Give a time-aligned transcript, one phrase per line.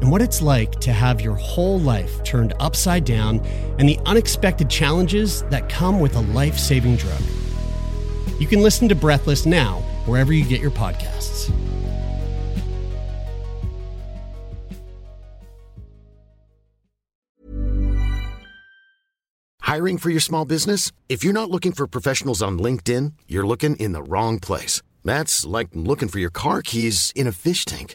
[0.00, 3.40] and what it's like to have your whole life turned upside down
[3.78, 7.20] and the unexpected challenges that come with a life saving drug.
[8.38, 11.52] You can listen to Breathless now, wherever you get your podcasts.
[19.60, 20.92] Hiring for your small business?
[21.10, 24.80] If you're not looking for professionals on LinkedIn, you're looking in the wrong place.
[25.04, 27.94] That's like looking for your car keys in a fish tank.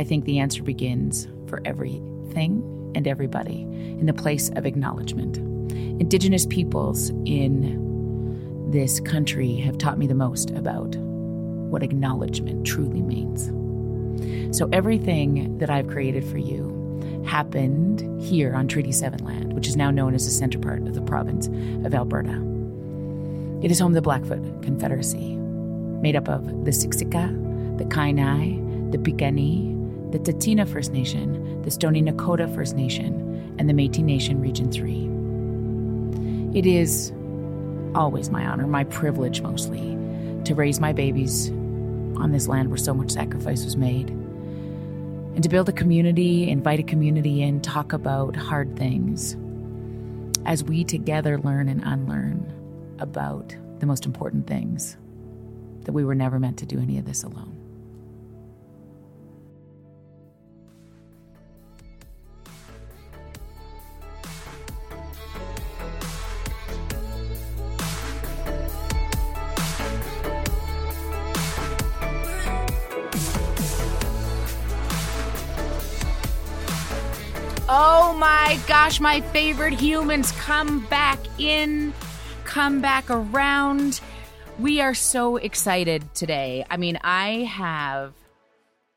[0.00, 5.36] I think the answer begins for everything and everybody in the place of acknowledgement.
[6.00, 13.48] Indigenous peoples in this country have taught me the most about what acknowledgement truly means.
[14.56, 19.76] So, everything that I've created for you happened here on Treaty 7 land, which is
[19.76, 21.48] now known as the center part of the province
[21.84, 22.42] of Alberta.
[23.62, 25.36] It is home to the Blackfoot Confederacy,
[26.00, 29.79] made up of the Siksika, the Kainai, the Piikani,
[30.12, 36.58] the Tsuut'ina First Nation, the Stoney Nakoda First Nation, and the Metis Nation Region 3.
[36.58, 37.12] It is
[37.94, 39.96] always my honor, my privilege mostly,
[40.44, 41.50] to raise my babies
[42.16, 44.10] on this land where so much sacrifice was made.
[44.10, 49.36] And to build a community, invite a community in, talk about hard things
[50.44, 52.52] as we together learn and unlearn
[52.98, 54.96] about the most important things
[55.84, 57.59] that we were never meant to do any of this alone.
[77.72, 81.94] Oh my gosh, my favorite humans come back in,
[82.42, 84.00] come back around.
[84.58, 86.66] We are so excited today.
[86.68, 88.14] I mean, I have,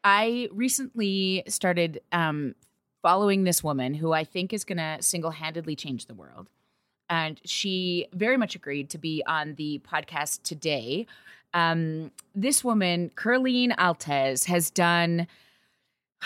[0.03, 2.55] I recently started um,
[3.03, 6.49] following this woman who I think is going to single handedly change the world.
[7.11, 11.05] And she very much agreed to be on the podcast today.
[11.53, 15.27] Um, this woman, Kurline Altes, has done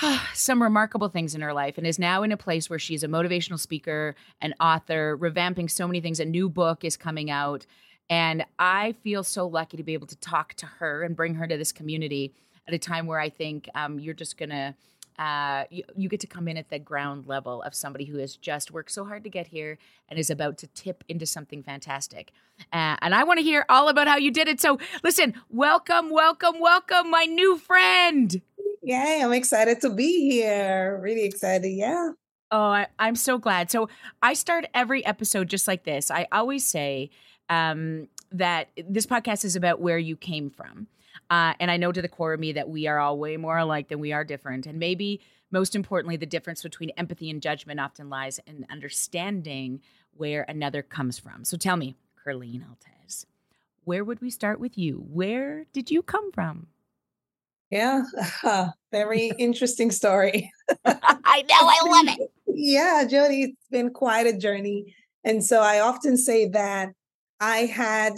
[0.33, 3.07] some remarkable things in her life and is now in a place where she's a
[3.07, 6.19] motivational speaker, an author, revamping so many things.
[6.19, 7.65] A new book is coming out.
[8.09, 11.47] And I feel so lucky to be able to talk to her and bring her
[11.47, 12.33] to this community
[12.67, 14.75] at a time where I think um, you're just going to.
[15.19, 18.35] Uh, you, you, get to come in at the ground level of somebody who has
[18.35, 19.79] just worked so hard to get here
[20.09, 22.31] and is about to tip into something fantastic.
[22.71, 24.61] Uh, and I want to hear all about how you did it.
[24.61, 28.43] So, listen, welcome, welcome, welcome, my new friend.
[28.87, 30.97] Yay, I'm excited to be here.
[31.01, 31.67] Really excited.
[31.67, 32.11] Yeah.
[32.51, 33.69] Oh, I, am so glad.
[33.69, 33.89] So
[34.23, 36.09] I start every episode just like this.
[36.09, 37.09] I always say
[37.49, 40.87] um, that this podcast is about where you came from.
[41.29, 43.57] Uh, and I know to the core of me that we are all way more
[43.57, 44.65] alike than we are different.
[44.65, 45.19] And maybe
[45.51, 49.81] most importantly, the difference between empathy and judgment often lies in understanding
[50.15, 51.43] where another comes from.
[51.43, 53.25] So tell me, Kurline Altes,
[53.83, 55.05] where would we start with you?
[55.11, 56.67] Where did you come from?
[57.69, 58.03] Yeah,
[58.91, 60.51] very interesting story.
[60.85, 62.31] I know, I love it.
[62.47, 64.95] yeah, Jody, it's been quite a journey.
[65.23, 66.89] And so I often say that
[67.39, 68.13] I had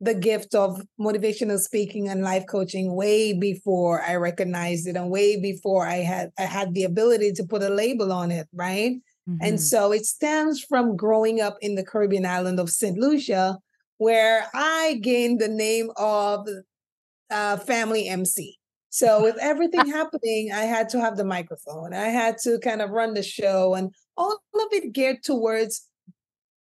[0.00, 5.40] the gift of motivational speaking and life coaching way before I recognized it and way
[5.40, 8.92] before I had I had the ability to put a label on it, right?
[9.28, 9.38] Mm-hmm.
[9.42, 12.96] And so it stems from growing up in the Caribbean island of St.
[12.96, 13.58] Lucia,
[13.98, 16.46] where I gained the name of
[17.30, 18.57] uh, family MC.
[18.98, 21.94] So with everything happening, I had to have the microphone.
[21.94, 25.86] I had to kind of run the show and all of it geared towards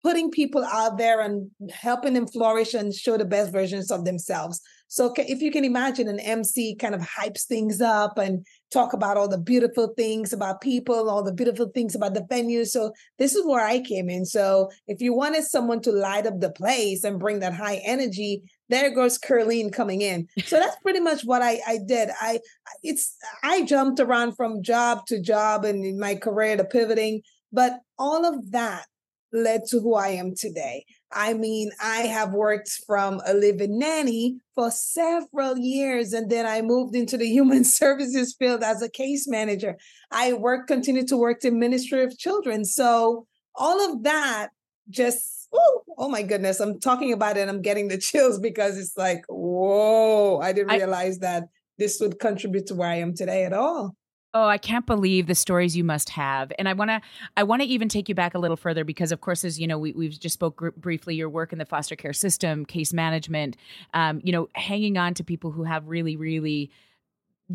[0.02, 4.60] putting people out there and helping them flourish and show the best versions of themselves.
[4.88, 9.16] So if you can imagine an MC kind of hypes things up and talk about
[9.16, 12.64] all the beautiful things about people, all the beautiful things about the venue.
[12.64, 14.26] So this is where I came in.
[14.26, 18.42] So if you wanted someone to light up the place and bring that high energy,
[18.68, 20.28] there goes Kurline coming in.
[20.44, 22.10] So that's pretty much what I, I did.
[22.20, 22.40] I
[22.82, 27.22] it's I jumped around from job to job and in my career to pivoting,
[27.52, 28.86] but all of that
[29.32, 30.84] led to who I am today.
[31.10, 36.62] I mean, I have worked from a living nanny for several years, and then I
[36.62, 39.76] moved into the human services field as a case manager.
[40.10, 42.64] I work, continued to work in Ministry of Children.
[42.64, 44.48] So all of that
[44.88, 47.48] just, oh, oh my goodness, I'm talking about it.
[47.48, 51.44] I'm getting the chills because it's like, whoa, I didn't realize I, that
[51.78, 53.96] this would contribute to where I am today at all.
[54.34, 56.52] Oh, I can't believe the stories you must have.
[56.58, 57.02] And I want to
[57.36, 59.66] I want to even take you back a little further because of course as you
[59.66, 62.94] know we we've just spoke gr- briefly your work in the foster care system, case
[62.94, 63.58] management,
[63.92, 66.70] um, you know, hanging on to people who have really really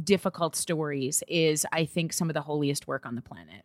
[0.03, 3.63] difficult stories is I think some of the holiest work on the planet.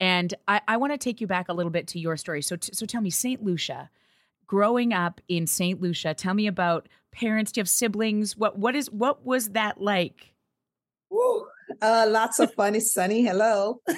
[0.00, 2.42] And I, I want to take you back a little bit to your story.
[2.42, 3.42] So t- so tell me St.
[3.42, 3.90] Lucia,
[4.46, 5.80] growing up in St.
[5.80, 8.36] Lucia, tell me about parents, do you have siblings?
[8.36, 10.34] What what is what was that like?
[11.10, 11.46] Woo.
[11.82, 12.74] Uh, lots of fun.
[12.74, 13.22] It's sunny.
[13.22, 13.80] Hello.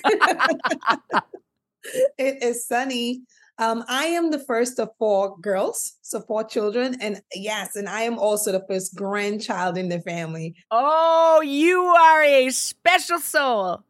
[2.19, 3.23] it is sunny.
[3.58, 8.02] Um, I am the first of four girls, so four children, and yes, and I
[8.02, 10.55] am also the first grandchild in the family.
[10.70, 13.85] Oh, you are a special soul.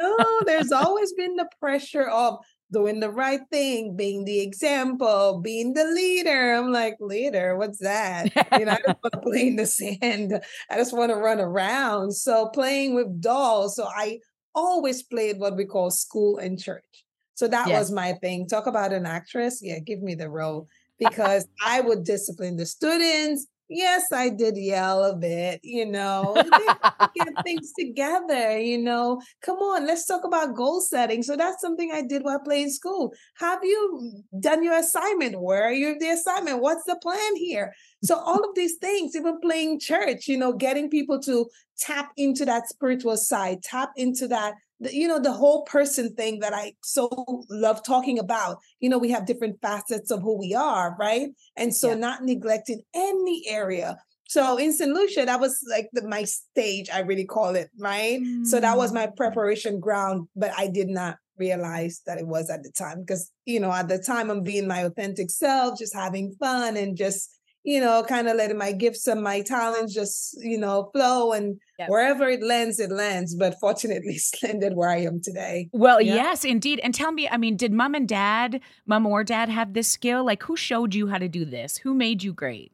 [0.00, 2.38] No, there's always been the pressure of
[2.72, 6.54] doing the right thing, being the example, being the leader.
[6.54, 8.34] I'm like, leader, what's that?
[8.58, 10.40] You know, I just want to play in the sand.
[10.70, 12.12] I just want to run around.
[12.12, 13.76] So playing with dolls.
[13.76, 14.20] So I
[14.54, 17.04] always played what we call school and church.
[17.34, 17.78] So that yes.
[17.78, 18.48] was my thing.
[18.48, 19.60] Talk about an actress.
[19.62, 20.68] Yeah, give me the role
[20.98, 26.34] because I would discipline the students yes, I did yell a bit, you know,
[27.14, 29.20] get things together, you know.
[29.42, 31.22] Come on, let's talk about goal setting.
[31.22, 33.12] So that's something I did while playing school.
[33.36, 35.40] Have you done your assignment?
[35.40, 36.60] Where are you the assignment?
[36.60, 37.72] What's the plan here?
[38.04, 41.48] So all of these things, even playing church, you know, getting people to
[41.78, 44.54] tap into that spiritual side, tap into that
[44.90, 49.10] you know the whole person thing that i so love talking about you know we
[49.10, 51.94] have different facets of who we are right and so yeah.
[51.94, 53.96] not neglecting any area
[54.28, 58.20] so in st lucia that was like the, my stage i really call it right
[58.20, 58.44] mm.
[58.46, 59.16] so that was my mm.
[59.16, 63.58] preparation ground but i did not realize that it was at the time because you
[63.58, 67.80] know at the time i'm being my authentic self just having fun and just you
[67.80, 71.88] know, kind of letting my gifts and my talents just, you know, flow and yep.
[71.88, 73.34] wherever it lands, it lands.
[73.34, 75.68] But fortunately, it's landed where I am today.
[75.72, 76.14] Well, yeah.
[76.14, 76.80] yes, indeed.
[76.82, 80.24] And tell me, I mean, did mom and dad, mom or dad have this skill?
[80.24, 81.78] Like, who showed you how to do this?
[81.78, 82.72] Who made you great?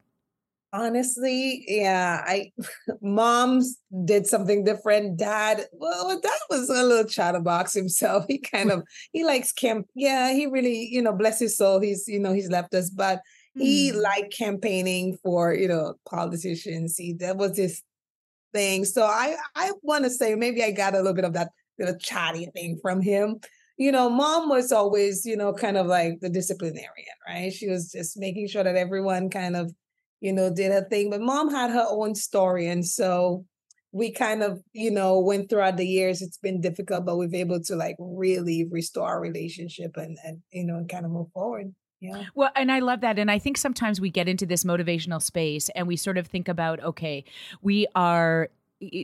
[0.71, 2.51] Honestly, yeah, I
[3.01, 5.17] moms did something different.
[5.17, 8.25] Dad, well, dad was a little chatterbox himself.
[8.27, 9.87] He kind of he likes camp.
[9.95, 11.79] Yeah, he really, you know, bless his soul.
[11.79, 13.21] He's, you know, he's left us, but
[13.59, 14.01] he mm.
[14.01, 16.97] liked campaigning for you know politicians.
[16.97, 17.83] He that was his
[18.53, 18.85] thing.
[18.85, 21.97] So i i want to say maybe i got a little bit of that little
[21.97, 23.39] chatty thing from him.
[23.77, 27.53] You know mom was always you know kind of like the disciplinarian right?
[27.53, 29.73] She was just making sure that everyone kind of
[30.21, 31.09] you know did her thing.
[31.09, 32.67] But mom had her own story.
[32.67, 33.45] And so
[33.91, 36.21] we kind of you know went throughout the years.
[36.21, 40.65] It's been difficult but we've able to like really restore our relationship and and you
[40.65, 42.25] know and kind of move forward yeah.
[42.33, 43.19] Well, and I love that.
[43.19, 46.47] And I think sometimes we get into this motivational space and we sort of think
[46.47, 47.25] about, okay,
[47.61, 48.49] we are,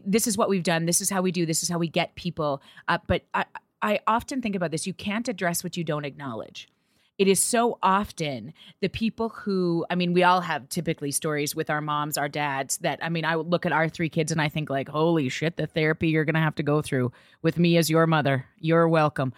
[0.05, 0.85] this is what we've done.
[0.85, 1.45] This is how we do.
[1.45, 2.61] This is how we get people.
[2.87, 3.45] Uh, but I,
[3.81, 4.87] I often think about this.
[4.87, 6.69] You can't address what you don't acknowledge
[7.17, 11.69] it is so often the people who i mean we all have typically stories with
[11.69, 14.49] our moms our dads that i mean i look at our three kids and i
[14.49, 17.11] think like holy shit the therapy you're gonna have to go through
[17.45, 18.47] with me as your mother.
[18.59, 19.31] You're welcome.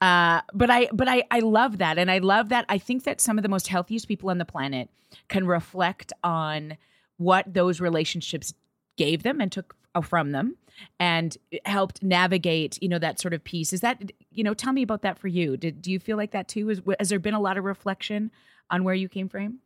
[0.00, 1.98] Uh, but i but I, I love that.
[1.98, 4.44] And i love that i think that some of the most healthiest people on the
[4.44, 4.90] planet
[5.28, 6.76] can reflect on
[7.16, 8.52] what those relationships
[8.96, 10.56] gave them and took uh, from them
[10.98, 14.82] and helped navigate you know that sort of piece is that you know tell me
[14.82, 15.56] about that for you.
[15.56, 16.70] Did do you feel like that too?
[16.70, 18.30] Is, has there been a lot of reflection
[18.70, 19.60] on where you came from?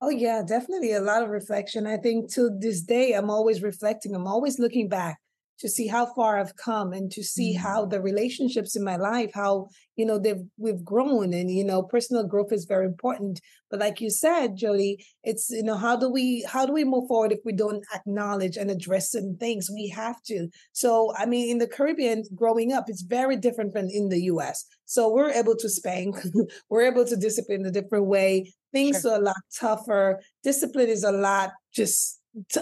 [0.00, 1.86] Oh yeah definitely a lot of reflection.
[1.86, 4.14] I think to this day i'm always reflecting.
[4.14, 5.18] I'm always looking back
[5.58, 7.66] to see how far I've come and to see mm-hmm.
[7.66, 11.82] how the relationships in my life, how, you know, they've we've grown and, you know,
[11.82, 13.40] personal growth is very important.
[13.70, 17.08] But like you said, Jody, it's, you know, how do we how do we move
[17.08, 19.70] forward if we don't acknowledge and address certain things?
[19.72, 20.48] We have to.
[20.72, 24.64] So I mean, in the Caribbean, growing up, it's very different from in the US.
[24.84, 26.16] So we're able to spank,
[26.68, 28.52] we're able to discipline a different way.
[28.72, 29.12] Things sure.
[29.12, 30.20] are a lot tougher.
[30.44, 32.20] Discipline is a lot just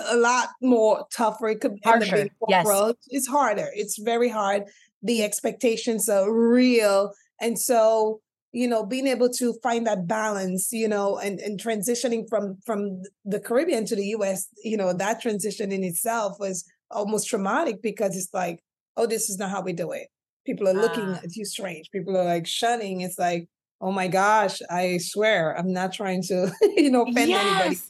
[0.09, 1.49] a lot more tougher.
[1.49, 2.29] It could harsher.
[2.49, 2.95] Yes.
[3.09, 3.69] It's harder.
[3.75, 4.65] It's very hard.
[5.03, 7.13] The expectations are real.
[7.41, 8.21] And so,
[8.53, 13.03] you know, being able to find that balance, you know, and, and transitioning from from
[13.25, 18.17] the Caribbean to the US, you know, that transition in itself was almost traumatic because
[18.17, 18.63] it's like,
[18.97, 20.09] oh, this is not how we do it.
[20.47, 21.21] People are looking ah.
[21.25, 21.91] at you strange.
[21.91, 23.01] People are like shunning.
[23.01, 23.49] It's like,
[23.81, 27.45] oh my gosh, I swear I'm not trying to, you know, offend yes.
[27.45, 27.81] anybody.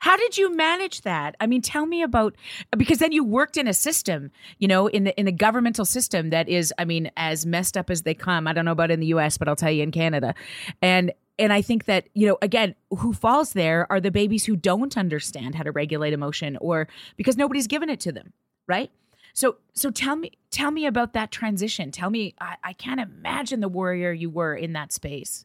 [0.00, 1.36] How did you manage that?
[1.40, 2.34] I mean, tell me about
[2.76, 6.30] because then you worked in a system, you know, in the in the governmental system
[6.30, 8.46] that is, I mean, as messed up as they come.
[8.46, 10.34] I don't know about in the US, but I'll tell you in Canada.
[10.80, 14.56] And and I think that, you know, again, who falls there are the babies who
[14.56, 18.32] don't understand how to regulate emotion or because nobody's given it to them,
[18.66, 18.90] right?
[19.34, 21.90] So so tell me tell me about that transition.
[21.90, 25.44] Tell me I, I can't imagine the warrior you were in that space.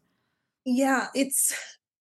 [0.63, 1.53] Yeah, it's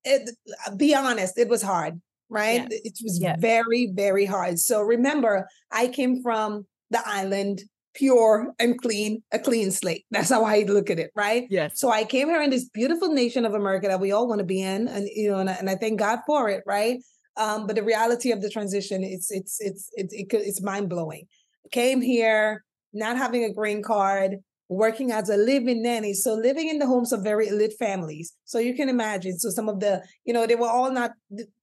[0.04, 0.30] it,
[0.76, 2.66] be honest, it was hard right?
[2.70, 2.78] Yeah.
[2.84, 3.36] It was yeah.
[3.38, 4.58] very, very hard.
[4.58, 7.62] So remember, I came from the island,
[7.94, 10.04] pure and clean, a clean slate.
[10.10, 11.46] That's how I look at it, right?
[11.50, 11.80] Yes.
[11.80, 14.44] So I came here in this beautiful nation of America that we all want to
[14.44, 16.98] be in, and you know, and, and I thank God for it, right?
[17.36, 21.26] Um, but the reality of the transition, it's it's it's it's it's mind blowing.
[21.72, 24.36] Came here not having a green card,
[24.68, 26.14] working as a living nanny.
[26.14, 28.33] So living in the homes of very elite families.
[28.44, 29.38] So you can imagine.
[29.38, 31.12] So some of the, you know, they were all not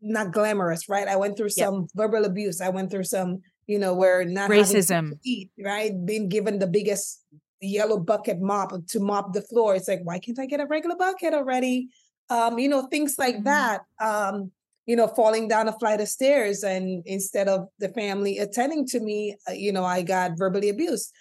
[0.01, 1.07] not glamorous, right?
[1.07, 1.89] I went through some yep.
[1.95, 2.61] verbal abuse.
[2.61, 5.93] I went through some, you know, where not racism, eat, right?
[6.05, 7.23] Being given the biggest
[7.59, 9.75] yellow bucket mop to mop the floor.
[9.75, 11.89] It's like, why can't I get a regular bucket already?
[12.29, 13.43] Um, you know, things like mm-hmm.
[13.45, 13.81] that.
[13.99, 14.51] Um,
[14.87, 18.99] you know, falling down a flight of stairs, and instead of the family attending to
[18.99, 21.13] me, uh, you know, I got verbally abused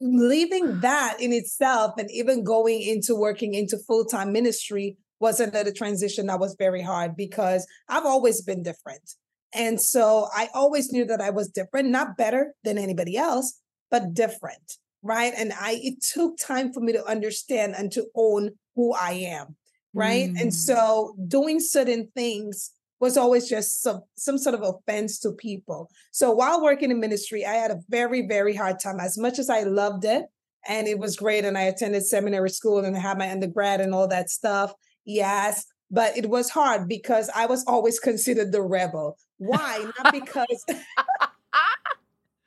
[0.00, 6.26] leaving that in itself and even going into working into full-time ministry was another transition
[6.26, 9.14] that was very hard because I've always been different.
[9.54, 14.12] And so I always knew that I was different, not better than anybody else, but
[14.12, 15.32] different, right?
[15.36, 19.56] And I it took time for me to understand and to own who I am,
[19.92, 20.28] right?
[20.30, 20.40] Mm.
[20.40, 25.90] And so doing certain things was always just some some sort of offense to people.
[26.10, 29.00] So while working in ministry, I had a very very hard time.
[29.00, 30.24] As much as I loved it
[30.66, 33.94] and it was great, and I attended seminary school and I had my undergrad and
[33.94, 34.72] all that stuff.
[35.04, 39.18] Yes, but it was hard because I was always considered the rebel.
[39.38, 39.90] Why?
[40.02, 40.64] Not because.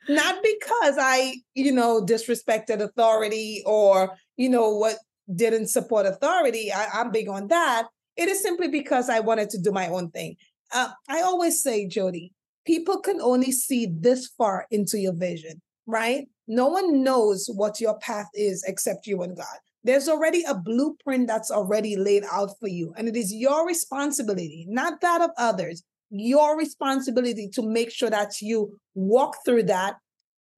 [0.08, 4.96] not because I, you know, disrespected authority or, you know, what
[5.32, 6.72] didn't support authority.
[6.72, 7.88] I, I'm big on that.
[8.18, 10.36] It is simply because I wanted to do my own thing.
[10.74, 12.32] Uh, I always say, Jody,
[12.66, 16.26] people can only see this far into your vision, right?
[16.48, 19.46] No one knows what your path is except you and God.
[19.84, 24.66] There's already a blueprint that's already laid out for you, and it is your responsibility,
[24.68, 29.94] not that of others, your responsibility to make sure that you walk through that,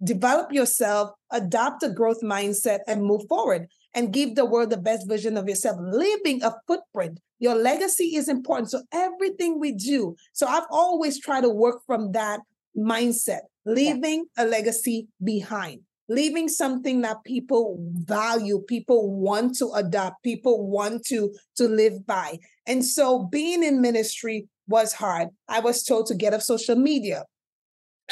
[0.02, 5.09] develop yourself, adopt a growth mindset, and move forward and give the world the best
[5.09, 7.21] version of yourself, leaving a footprint.
[7.39, 8.71] Your legacy is important.
[8.71, 10.15] So everything we do.
[10.33, 12.41] So I've always tried to work from that
[12.77, 14.45] mindset, leaving yeah.
[14.45, 21.35] a legacy behind, leaving something that people value, people want to adopt, people want to
[21.57, 22.39] to live by.
[22.67, 25.29] And so being in ministry was hard.
[25.49, 27.25] I was told to get off social media.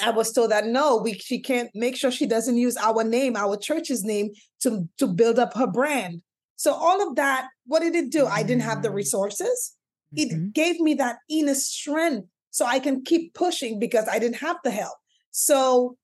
[0.03, 3.37] I was told that no, we she can't make sure she doesn't use our name,
[3.37, 6.23] our church's name, to to build up her brand.
[6.57, 8.27] So all of that, what did it do?
[8.27, 8.95] I didn't have the mm.
[8.95, 9.77] resources.
[10.17, 10.49] It mm-hmm.
[10.51, 14.71] gave me that inner strength so I can keep pushing because I didn't have the
[14.71, 14.97] help.
[15.31, 15.97] So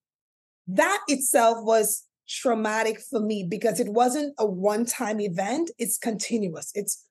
[0.68, 5.70] that itself was traumatic for me because it wasn't a one-time event.
[5.78, 6.70] It's continuous.
[6.74, 7.04] It's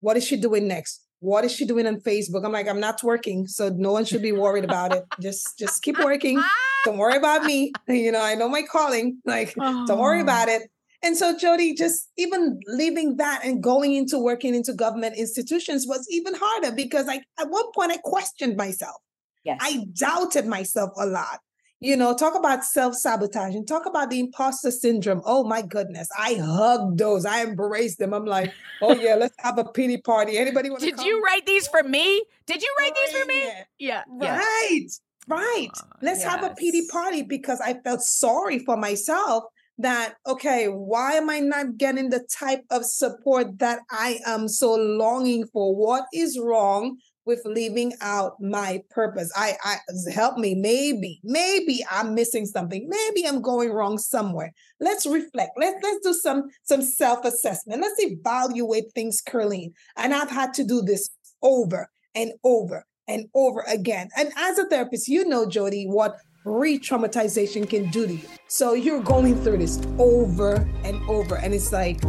[0.00, 1.04] what is she doing next?
[1.20, 2.44] What is she doing on Facebook?
[2.44, 5.04] I'm like, I'm not working, so no one should be worried about it.
[5.20, 6.42] just just keep working.
[6.84, 7.72] Don't worry about me.
[7.88, 9.20] You know, I know my calling.
[9.24, 9.84] Like, oh.
[9.86, 10.22] don't worry oh.
[10.22, 10.70] about it.
[11.02, 16.06] And so, Jody, just even leaving that and going into working into government institutions was
[16.10, 18.96] even harder because like at one point I questioned myself.
[19.44, 19.58] Yes.
[19.60, 21.40] I doubted myself a lot.
[21.80, 25.22] You know, talk about self sabotage and talk about the imposter syndrome.
[25.24, 27.24] Oh my goodness, I hug those.
[27.24, 28.12] I embrace them.
[28.12, 30.38] I'm like, oh yeah, let's have a pity party.
[30.38, 30.90] Anybody want to?
[30.90, 32.24] Did you write these for me?
[32.46, 33.44] Did you write these for me?
[33.44, 34.86] Oh, yeah, right.
[35.28, 35.70] Right.
[36.00, 36.30] Let's yes.
[36.30, 39.44] have a pity party because I felt sorry for myself
[39.76, 44.74] that, okay, why am I not getting the type of support that I am so
[44.74, 45.76] longing for?
[45.76, 46.96] What is wrong
[47.28, 49.30] with leaving out my purpose?
[49.36, 49.76] I, I
[50.12, 50.56] help me.
[50.56, 52.88] Maybe, maybe I'm missing something.
[52.88, 54.52] Maybe I'm going wrong somewhere.
[54.80, 55.52] Let's reflect.
[55.56, 57.80] Let's let's do some some self-assessment.
[57.80, 59.72] Let's evaluate things, Kurline.
[59.96, 61.10] And I've had to do this
[61.42, 64.08] over and over and over again.
[64.16, 68.28] And as a therapist, you know, Jody, what re traumatization can do to you.
[68.48, 72.00] So you're going through this over and over, and it's like,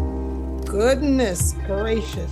[0.66, 2.32] goodness gracious.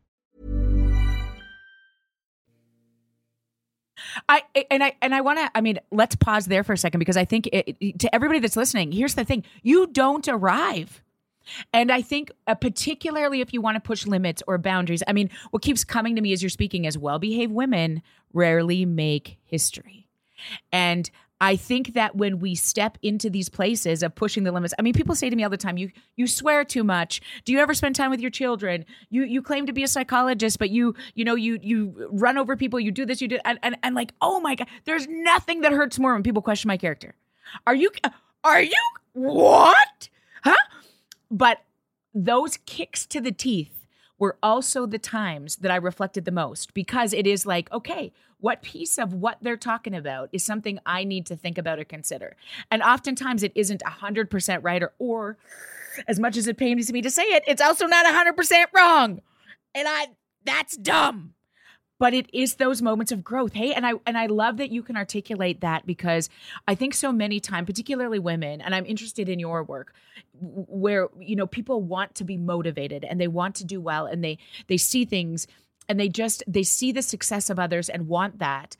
[4.29, 5.51] I and I and I want to.
[5.55, 8.55] I mean, let's pause there for a second because I think it, to everybody that's
[8.55, 11.01] listening, here's the thing: you don't arrive.
[11.73, 15.31] And I think, uh, particularly if you want to push limits or boundaries, I mean,
[15.49, 20.07] what keeps coming to me as you're speaking is well behaved women rarely make history.
[20.71, 21.09] And
[21.41, 24.93] I think that when we step into these places of pushing the limits, I mean,
[24.93, 27.19] people say to me all the time, "You you swear too much.
[27.45, 28.85] Do you ever spend time with your children?
[29.09, 32.55] You you claim to be a psychologist, but you you know you you run over
[32.55, 32.79] people.
[32.79, 33.21] You do this.
[33.21, 36.21] You do and and, and like, oh my god, there's nothing that hurts more when
[36.23, 37.15] people question my character.
[37.65, 37.89] Are you
[38.43, 38.83] are you
[39.13, 40.09] what?
[40.43, 40.55] Huh?
[41.31, 41.63] But
[42.13, 43.80] those kicks to the teeth
[44.21, 48.61] were also the times that I reflected the most because it is like, okay, what
[48.61, 52.35] piece of what they're talking about is something I need to think about or consider?
[52.69, 55.37] And oftentimes it isn't 100% right or, or
[56.07, 59.21] as much as it pains me to say it, it's also not 100% wrong.
[59.73, 60.09] And I,
[60.45, 61.33] that's dumb
[62.01, 63.53] but it is those moments of growth.
[63.53, 66.29] Hey and i and i love that you can articulate that because
[66.67, 69.93] i think so many times particularly women and i'm interested in your work
[70.41, 74.23] where you know people want to be motivated and they want to do well and
[74.23, 75.45] they they see things
[75.87, 78.75] and they just they see the success of others and want that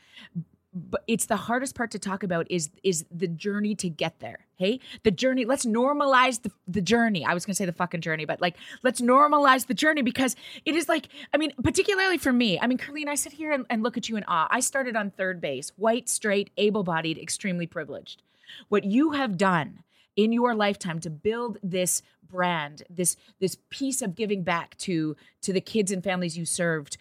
[0.73, 4.45] but it's the hardest part to talk about is is the journey to get there
[4.61, 4.79] hey?
[5.03, 7.25] The journey let's normalize the, the journey.
[7.25, 10.75] I was gonna say the fucking journey but like let's normalize the journey because it
[10.75, 13.83] is like i mean particularly for me i mean Kurline, i sit here and, and
[13.83, 14.47] look at you in awe.
[14.49, 18.21] I started on third base white straight able-bodied extremely privileged.
[18.69, 19.83] What you have done
[20.15, 25.51] in your lifetime to build this brand this this piece of giving back to to
[25.51, 26.97] the kids and families you served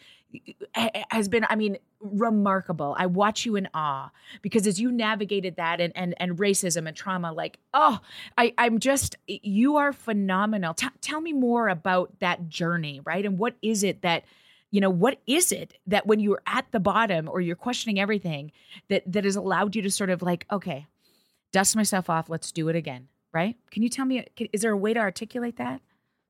[0.74, 2.94] eh, eh, has been i mean remarkable.
[2.98, 4.10] I watch you in awe
[4.42, 8.00] because as you navigated that and and, and racism and trauma like oh
[8.38, 10.74] i i'm just you are phenomenal.
[10.74, 13.24] T- tell me more about that journey right?
[13.24, 14.24] And what is it that
[14.70, 18.52] you know what is it that when you're at the bottom or you're questioning everything
[18.88, 20.86] that that has allowed you to sort of like okay
[21.52, 23.56] dust myself off let's do it again right?
[23.70, 25.80] Can you tell me is there a way to articulate that?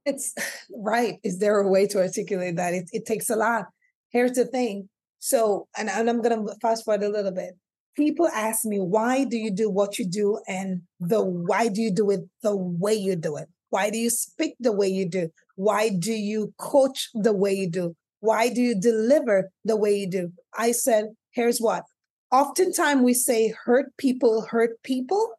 [0.04, 0.35] It's
[0.76, 1.18] right.
[1.22, 2.74] Is there a way to articulate that?
[2.74, 3.66] It, it takes a lot.
[4.11, 4.88] Here's the thing.
[5.20, 7.54] So, and, and I'm going to fast forward a little bit.
[7.96, 10.40] People ask me, why do you do what you do?
[10.48, 13.48] And the why do you do it the way you do it?
[13.68, 15.30] Why do you speak the way you do?
[15.56, 17.94] Why do you coach the way you do?
[18.20, 20.33] Why do you deliver the way you do?
[20.56, 21.85] I said, here's what.
[22.33, 25.33] Oftentimes we say hurt people hurt people,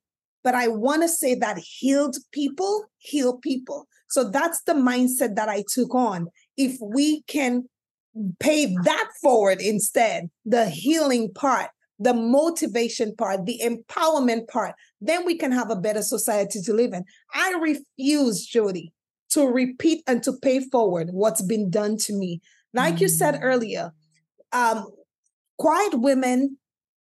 [0.43, 3.87] but I want to say that healed people heal people.
[4.09, 6.27] So that's the mindset that I took on.
[6.57, 7.63] If we can
[8.39, 15.37] pay that forward instead the healing part the motivation part the empowerment part then we
[15.37, 18.91] can have a better society to live in i refuse jody
[19.29, 22.41] to repeat and to pay forward what's been done to me
[22.73, 23.01] like mm.
[23.01, 23.39] you said mm.
[23.43, 23.93] earlier
[24.51, 24.85] um
[25.57, 26.57] quiet women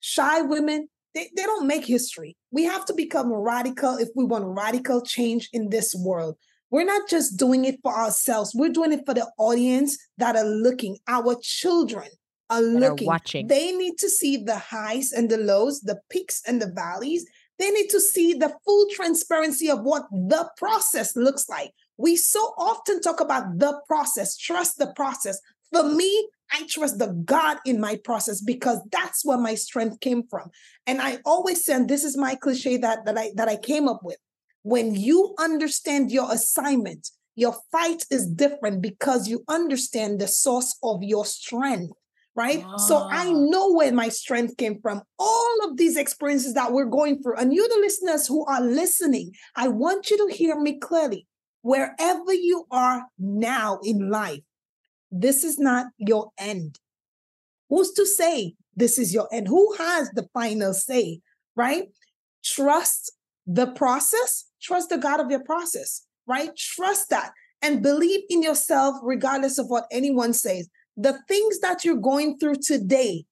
[0.00, 4.44] shy women they, they don't make history we have to become radical if we want
[4.46, 6.36] radical change in this world
[6.70, 10.44] we're not just doing it for ourselves, we're doing it for the audience that are
[10.44, 10.98] looking.
[11.08, 12.08] Our children
[12.50, 13.08] are looking.
[13.08, 13.46] Are watching.
[13.46, 17.24] They need to see the highs and the lows, the peaks and the valleys.
[17.58, 21.72] They need to see the full transparency of what the process looks like.
[21.96, 25.40] We so often talk about the process, trust the process.
[25.72, 30.24] For me, I trust the God in my process because that's where my strength came
[30.28, 30.50] from.
[30.86, 33.88] And I always say, and this is my cliche that, that I that I came
[33.88, 34.18] up with
[34.66, 41.02] When you understand your assignment, your fight is different because you understand the source of
[41.02, 41.92] your strength
[42.36, 42.62] right?
[42.68, 42.76] Oh.
[42.76, 45.02] So I know where my strength came from.
[45.18, 49.32] All of these experiences that we're going through, and you, the listeners who are listening,
[49.56, 51.26] I want you to hear me clearly.
[51.62, 54.42] Wherever you are now in life,
[55.10, 56.78] this is not your end.
[57.70, 59.48] Who's to say this is your end?
[59.48, 61.20] Who has the final say,
[61.56, 61.88] right?
[62.44, 63.12] Trust
[63.46, 66.50] the process, trust the God of your process, right?
[66.56, 71.96] Trust that and believe in yourself regardless of what anyone says the things that you're
[71.96, 73.24] going through today,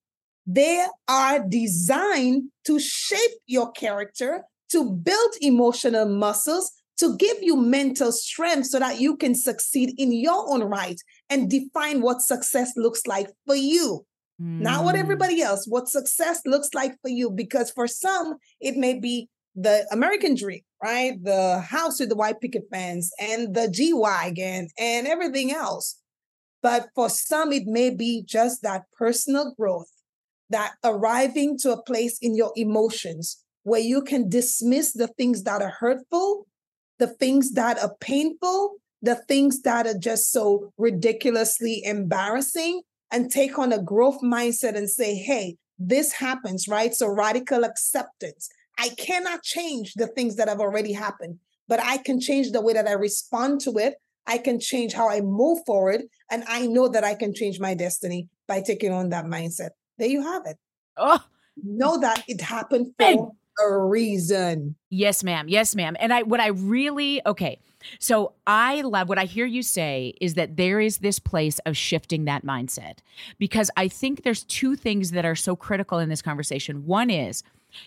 [0.47, 8.13] they are designed to shape your character, to build emotional muscles, to give you mental
[8.13, 13.07] strength so that you can succeed in your own right and define what success looks
[13.07, 14.05] like for you.
[14.41, 14.61] Mm.
[14.61, 15.01] Not what hmm.
[15.01, 17.31] everybody else, what success looks like for you.
[17.31, 21.17] Because for some, it may be the American dream, right?
[21.25, 25.99] The house with the white picket fence and the G Wagon and everything else.
[26.63, 29.91] But for some, it may be just that personal growth,
[30.51, 35.63] that arriving to a place in your emotions where you can dismiss the things that
[35.63, 36.47] are hurtful,
[36.99, 43.59] the things that are painful, the things that are just so ridiculously embarrassing, and take
[43.59, 46.95] on a growth mindset and say, hey, this happens, right?
[46.95, 48.51] So radical acceptance.
[48.79, 52.73] I cannot change the things that have already happened, but I can change the way
[52.73, 53.95] that I respond to it
[54.27, 56.03] I can change how I move forward.
[56.31, 59.71] And I know that I can change my destiny by taking on that mindset.
[59.99, 60.57] There you have it.
[60.97, 61.23] Oh,
[61.63, 64.77] know that it happened for a reason.
[64.91, 65.49] Yes, ma'am.
[65.49, 65.97] Yes, ma'am.
[66.01, 67.61] And I, what I really, okay.
[67.99, 71.77] So I love what I hear you say is that there is this place of
[71.77, 72.99] shifting that mindset
[73.39, 76.87] because I think there's two things that are so critical in this conversation.
[76.87, 77.43] One is,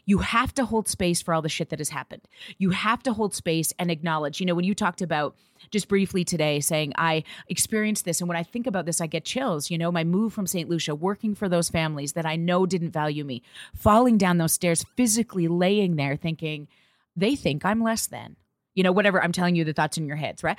[0.06, 2.21] you have to hold space for all the shit that has happened.
[2.58, 4.39] You have to hold space and acknowledge.
[4.39, 5.36] You know, when you talked about
[5.71, 8.21] just briefly today saying, I experienced this.
[8.21, 9.69] And when I think about this, I get chills.
[9.71, 10.69] You know, my move from St.
[10.69, 13.41] Lucia, working for those families that I know didn't value me,
[13.76, 16.67] falling down those stairs, physically laying there thinking,
[17.15, 18.36] they think I'm less than
[18.78, 20.58] you know whatever i'm telling you the thoughts in your heads right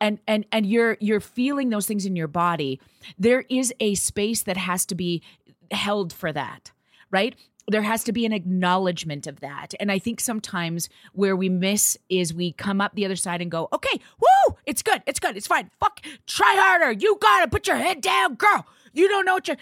[0.00, 2.80] and and and you're you're feeling those things in your body
[3.16, 5.22] there is a space that has to be
[5.70, 6.72] held for that
[7.10, 7.36] right
[7.68, 9.74] there has to be an acknowledgement of that.
[9.78, 13.50] And I think sometimes where we miss is we come up the other side and
[13.50, 15.70] go, okay, woo, it's good, it's good, it's fine.
[15.78, 16.92] Fuck, try harder.
[16.92, 18.66] You gotta put your head down, girl.
[18.92, 19.56] You don't know what you're.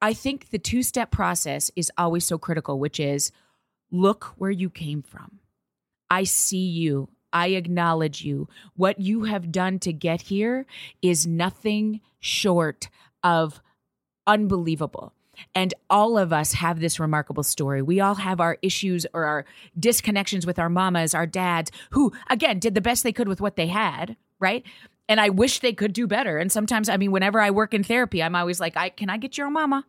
[0.00, 3.32] I think the two step process is always so critical, which is
[3.90, 5.40] look where you came from.
[6.08, 7.08] I see you.
[7.32, 8.48] I acknowledge you.
[8.74, 10.66] What you have done to get here
[11.02, 12.88] is nothing short
[13.22, 13.60] of
[14.26, 15.12] unbelievable.
[15.54, 17.82] And all of us have this remarkable story.
[17.82, 19.44] We all have our issues or our
[19.78, 23.56] disconnections with our mamas, our dads, who, again, did the best they could with what
[23.56, 24.64] they had, right?
[25.08, 26.38] And I wish they could do better.
[26.38, 29.16] And sometimes, I mean, whenever I work in therapy, I'm always like, I can I
[29.16, 29.84] get your mama?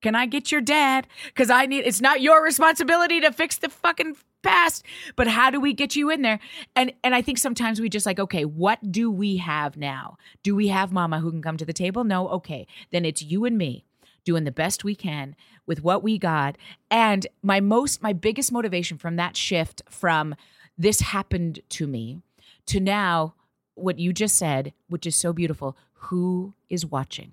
[0.00, 1.06] Can I get your dad?
[1.26, 4.84] Because I need it's not your responsibility to fix the fucking past,
[5.14, 6.40] but how do we get you in there?
[6.74, 10.16] And and I think sometimes we just like, okay, what do we have now?
[10.42, 12.02] Do we have mama who can come to the table?
[12.02, 12.66] No, okay.
[12.90, 13.84] Then it's you and me
[14.24, 15.34] doing the best we can
[15.66, 16.56] with what we got.
[16.90, 20.34] And my most, my biggest motivation from that shift from
[20.76, 22.20] this happened to me
[22.66, 23.34] to now
[23.74, 27.32] what you just said, which is so beautiful who is watching?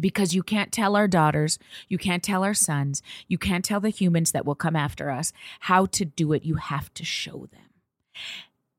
[0.00, 3.90] Because you can't tell our daughters, you can't tell our sons, you can't tell the
[3.90, 6.44] humans that will come after us how to do it.
[6.44, 7.72] You have to show them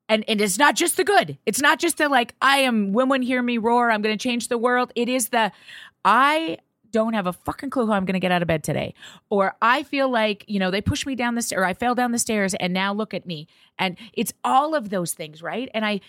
[0.08, 1.38] and and it's not just the good.
[1.46, 3.90] It's not just the like I am women hear me roar.
[3.90, 4.92] I'm going to change the world.
[4.94, 5.52] It is the
[6.04, 6.58] I
[6.94, 8.94] don't have a fucking clue how I'm going to get out of bed today.
[9.28, 11.96] Or I feel like, you know, they pushed me down the stairs or I fell
[11.96, 13.48] down the stairs and now look at me.
[13.80, 15.68] And it's all of those things, right?
[15.74, 16.00] And I,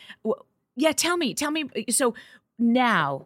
[0.75, 1.65] yeah, tell me, tell me.
[1.89, 2.13] So
[2.59, 3.25] now,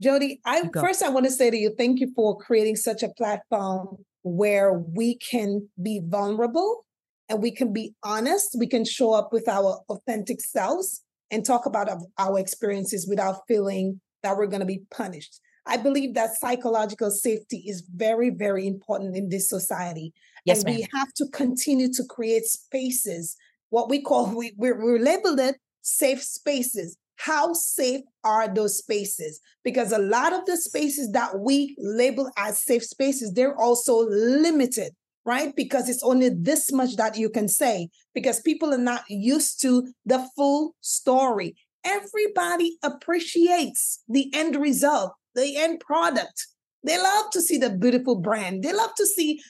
[0.00, 3.08] Jody, I first I want to say to you, thank you for creating such a
[3.08, 6.86] platform where we can be vulnerable
[7.28, 8.54] and we can be honest.
[8.56, 14.00] We can show up with our authentic selves and talk about our experiences without feeling
[14.22, 15.40] that we're going to be punished.
[15.66, 20.12] I believe that psychological safety is very, very important in this society.
[20.44, 20.76] Yes, and ma'am.
[20.76, 23.36] we have to continue to create spaces,
[23.70, 26.96] what we call, we, we're, we're labeled it safe spaces.
[27.16, 29.40] How safe are those spaces?
[29.62, 34.92] Because a lot of the spaces that we label as safe spaces, they're also limited,
[35.24, 35.54] right?
[35.54, 39.92] Because it's only this much that you can say, because people are not used to
[40.04, 41.54] the full story.
[41.84, 46.46] Everybody appreciates the end result the end product.
[46.84, 48.62] They love to see the beautiful brand.
[48.62, 49.40] They love to see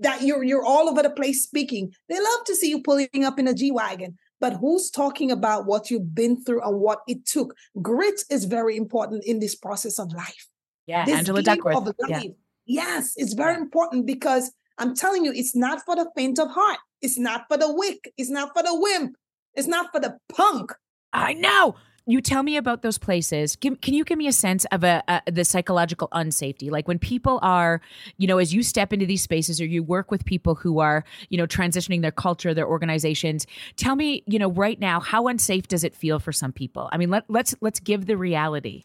[0.00, 1.92] that you're you're all over the place speaking.
[2.08, 4.16] They love to see you pulling up in a G wagon.
[4.40, 7.54] But who's talking about what you've been through and what it took?
[7.80, 10.48] Grit is very important in this process of life.
[10.86, 11.94] Yeah, this Angela Duckworth.
[12.08, 12.22] Yeah.
[12.66, 16.78] Yes, it's very important because I'm telling you, it's not for the faint of heart.
[17.00, 18.12] It's not for the weak.
[18.16, 19.16] It's not for the wimp.
[19.54, 20.72] It's not for the punk.
[21.12, 23.56] I know you tell me about those places.
[23.56, 26.70] Can you give me a sense of a, a, the psychological unsafety?
[26.70, 27.80] Like when people are
[28.18, 31.04] you know as you step into these spaces or you work with people who are
[31.28, 35.68] you know transitioning their culture their organizations tell me you know right now how unsafe
[35.68, 36.88] does it feel for some people?
[36.92, 38.84] I mean let, let's let's give the reality.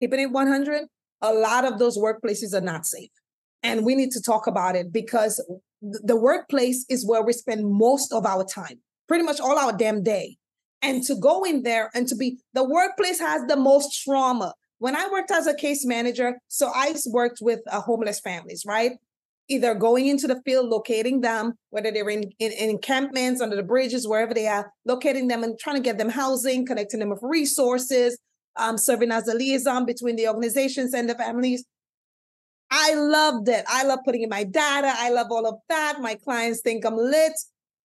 [0.00, 0.86] Keeping it 100
[1.22, 3.10] a lot of those workplaces are not safe.
[3.62, 5.42] And we need to talk about it because
[5.80, 10.02] the workplace is where we spend most of our time pretty much all our damn
[10.02, 10.36] day
[10.84, 14.54] and to go in there and to be the workplace has the most trauma.
[14.78, 18.92] When I worked as a case manager, so I worked with uh, homeless families, right?
[19.48, 23.62] Either going into the field, locating them, whether they're in, in, in encampments, under the
[23.62, 27.20] bridges, wherever they are, locating them and trying to get them housing, connecting them with
[27.22, 28.18] resources,
[28.56, 31.64] um, serving as a liaison between the organizations and the families.
[32.70, 33.64] I loved it.
[33.68, 34.92] I love putting in my data.
[34.94, 36.00] I love all of that.
[36.00, 37.32] My clients think I'm lit.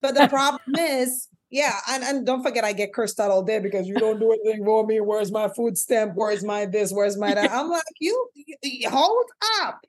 [0.01, 3.61] But the problem is yeah, and, and don't forget I get cursed out all day
[3.61, 5.01] because you don't do anything for me.
[5.01, 6.13] Where's my food stamp?
[6.15, 6.93] Where's my this?
[6.93, 7.51] Where's my that?
[7.51, 8.29] I'm like, you,
[8.63, 9.27] you hold
[9.61, 9.87] up.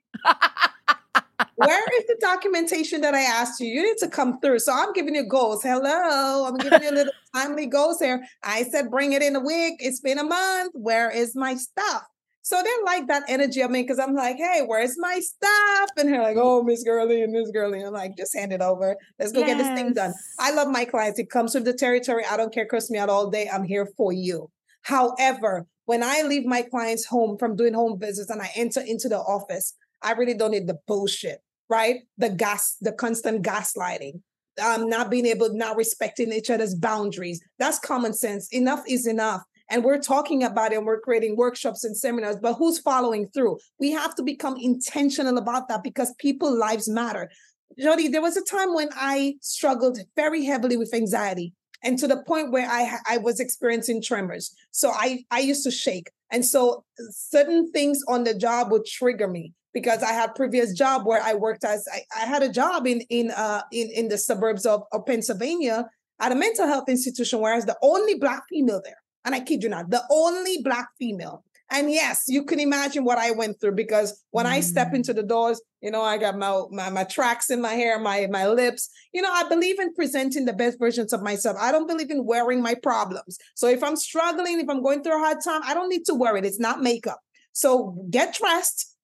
[1.56, 3.66] Where is the documentation that I asked you?
[3.66, 4.60] You need to come through.
[4.60, 5.62] So I'm giving you goals.
[5.62, 8.24] Hello, I'm giving you a little timely goals here.
[8.44, 9.74] I said, bring it in a week.
[9.80, 10.72] It's been a month.
[10.74, 12.04] Where is my stuff?
[12.48, 15.90] So they're like that energy of me because I'm like, hey, where's my stuff?
[15.98, 17.82] And they're like, oh, Miss Girly and Miss Girly.
[17.82, 18.96] I'm like, just hand it over.
[19.18, 19.48] Let's go yes.
[19.48, 20.14] get this thing done.
[20.38, 21.18] I love my clients.
[21.18, 22.24] It comes with the territory.
[22.24, 23.50] I don't care, curse me out all day.
[23.52, 24.50] I'm here for you.
[24.80, 29.10] However, when I leave my clients home from doing home visits and I enter into
[29.10, 31.96] the office, I really don't need the bullshit, right?
[32.16, 34.22] The gas, the constant gaslighting,
[34.64, 37.42] um, not being able, not respecting each other's boundaries.
[37.58, 38.48] That's common sense.
[38.52, 42.54] Enough is enough and we're talking about it and we're creating workshops and seminars, but
[42.54, 43.58] who's following through?
[43.78, 47.30] We have to become intentional about that because people lives matter.
[47.78, 51.52] Jody, there was a time when I struggled very heavily with anxiety
[51.84, 54.54] and to the point where I I was experiencing tremors.
[54.70, 56.10] So I I used to shake.
[56.30, 61.06] And so certain things on the job would trigger me because I had previous job
[61.06, 64.18] where I worked as I, I had a job in in uh in, in the
[64.18, 65.88] suburbs of, of Pennsylvania
[66.20, 69.40] at a mental health institution where I was the only black female there and I
[69.40, 71.44] kid you not, the only black female.
[71.70, 74.50] And yes, you can imagine what I went through because when mm.
[74.50, 77.74] I step into the doors, you know, I got my, my my tracks in my
[77.74, 78.88] hair, my my lips.
[79.12, 81.58] You know, I believe in presenting the best versions of myself.
[81.60, 83.38] I don't believe in wearing my problems.
[83.54, 86.14] So if I'm struggling, if I'm going through a hard time, I don't need to
[86.14, 86.46] wear it.
[86.46, 87.20] It's not makeup.
[87.52, 88.96] So get dressed,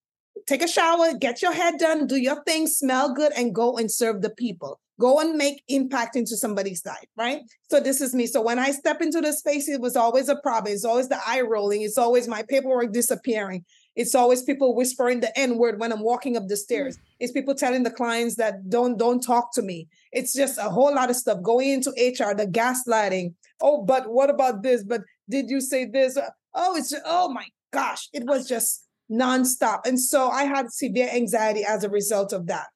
[0.47, 3.91] take a shower, get your head done, do your thing, smell good, and go and
[3.91, 7.43] serve the people go and make impact into somebody's life, right?
[7.71, 8.27] So this is me.
[8.27, 10.73] So when I step into the space, it was always a problem.
[10.73, 11.83] It's always the eye rolling.
[11.83, 13.65] It's always my paperwork disappearing.
[13.97, 16.97] It's always people whispering the N word when I'm walking up the stairs.
[16.97, 17.01] Mm.
[17.21, 19.89] It's people telling the clients that don't don't talk to me.
[20.13, 23.35] It's just a whole lot of stuff going into HR, the gaslighting.
[23.61, 24.83] Oh, but what about this?
[24.83, 26.19] But did you say this?
[26.55, 29.87] Oh, it's oh my gosh, it was just nonstop.
[29.87, 32.67] And so I had severe anxiety as a result of that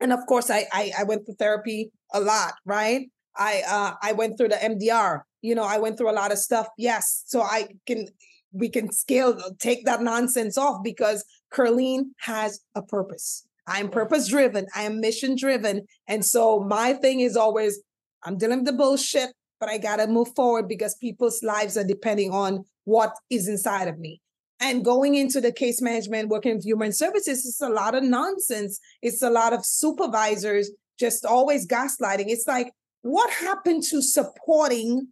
[0.00, 3.08] and of course I, I i went through therapy a lot right?
[3.36, 6.38] I uh i went through the EMDR you know i went through a lot of
[6.38, 8.06] stuff yes so i can
[8.52, 13.46] we can scale take that nonsense off because Kurline has a purpose.
[13.66, 17.80] I am purpose driven i am mission driven and so my thing is always
[18.24, 22.32] i'm dealing with the bullshit but i gotta move forward because people's lives are depending
[22.32, 24.20] on what is inside of me
[24.60, 28.78] and going into the case management, working with human services, it's a lot of nonsense.
[29.02, 32.26] It's a lot of supervisors just always gaslighting.
[32.28, 35.08] It's like, what happened to supporting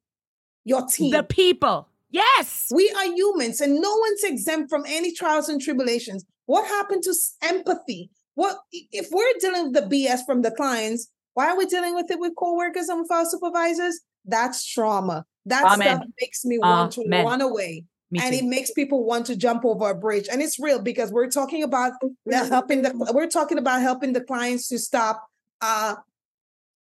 [0.64, 1.12] your team?
[1.12, 1.88] The people.
[2.10, 2.70] Yes.
[2.74, 6.24] We are humans and no one's exempt from any trials and tribulations.
[6.44, 8.10] What happened to empathy?
[8.34, 11.08] What if we're dealing with the BS from the clients?
[11.34, 14.00] Why are we dealing with it with coworkers and with our supervisors?
[14.24, 15.24] That's trauma.
[15.46, 15.96] That Amen.
[15.96, 17.24] stuff makes me want Amen.
[17.24, 17.84] to run away
[18.16, 20.28] and it makes people want to jump over a bridge.
[20.30, 21.92] And it's real because we're talking about
[22.30, 25.26] helping the we're talking about helping the clients to stop
[25.60, 25.96] uh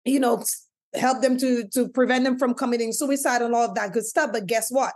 [0.04, 0.44] you know
[0.94, 4.30] help them to to prevent them from committing suicide and all of that good stuff.
[4.32, 4.94] But guess what?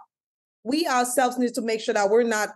[0.64, 2.50] We ourselves need to make sure that we're not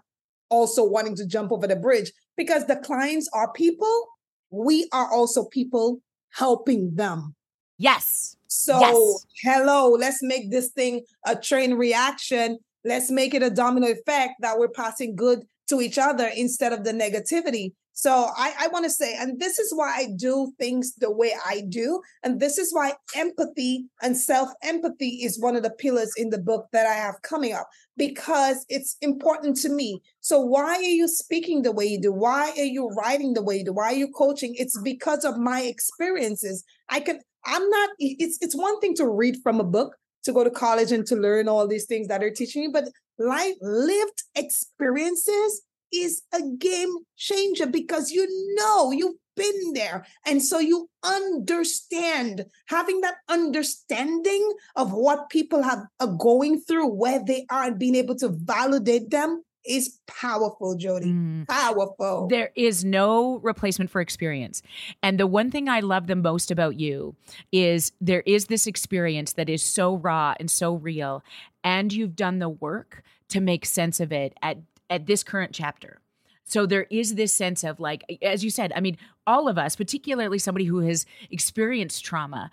[0.48, 4.08] also wanting to jump over the bridge because the clients are people.
[4.50, 6.00] We are also people
[6.32, 7.34] helping them.
[7.78, 8.36] Yes.
[8.46, 9.26] So yes.
[9.42, 14.58] hello let's make this thing a train reaction Let's make it a domino effect that
[14.58, 17.72] we're passing good to each other instead of the negativity.
[17.98, 21.32] So I, I want to say, and this is why I do things the way
[21.46, 22.02] I do.
[22.22, 26.38] And this is why empathy and self empathy is one of the pillars in the
[26.38, 30.02] book that I have coming up because it's important to me.
[30.20, 32.12] So why are you speaking the way you do?
[32.12, 33.72] Why are you writing the way you do?
[33.72, 34.54] Why are you coaching?
[34.58, 36.64] It's because of my experiences.
[36.90, 39.96] I can, I'm not, it's it's one thing to read from a book,
[40.26, 42.88] to go to college and to learn all these things that are teaching you, but
[43.18, 45.62] life lived experiences
[45.92, 50.04] is a game changer because you know you've been there.
[50.24, 57.22] And so you understand, having that understanding of what people have are going through, where
[57.24, 61.06] they are, and being able to validate them is powerful, Jody.
[61.12, 61.48] Mm.
[61.48, 62.28] Powerful.
[62.28, 64.62] There is no replacement for experience.
[65.02, 67.16] And the one thing I love the most about you
[67.52, 71.22] is there is this experience that is so raw and so real.
[71.64, 76.00] And you've done the work to make sense of it at at this current chapter.
[76.44, 79.74] So there is this sense of like, as you said, I mean, all of us,
[79.74, 82.52] particularly somebody who has experienced trauma,